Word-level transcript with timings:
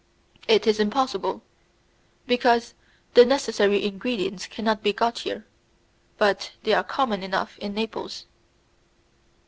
"It 0.47 0.65
is 0.65 0.79
impossible, 0.79 1.43
because 2.25 2.73
the 3.13 3.23
necessary 3.23 3.85
ingredients 3.85 4.47
cannot 4.47 4.81
be 4.81 4.93
got 4.93 5.19
here; 5.19 5.45
but 6.17 6.53
they 6.63 6.73
are 6.73 6.83
common 6.83 7.21
enough 7.21 7.55
in 7.59 7.75
Naples." 7.75 8.25